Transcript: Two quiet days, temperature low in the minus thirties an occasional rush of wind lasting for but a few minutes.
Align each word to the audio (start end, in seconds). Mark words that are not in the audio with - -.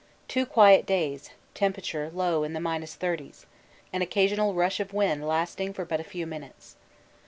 Two 0.27 0.47
quiet 0.47 0.87
days, 0.87 1.29
temperature 1.53 2.09
low 2.11 2.43
in 2.43 2.53
the 2.53 2.59
minus 2.59 2.95
thirties 2.95 3.45
an 3.93 4.01
occasional 4.01 4.55
rush 4.55 4.79
of 4.79 4.93
wind 4.93 5.27
lasting 5.27 5.73
for 5.73 5.85
but 5.85 5.99
a 5.99 6.03
few 6.03 6.25
minutes. 6.25 6.75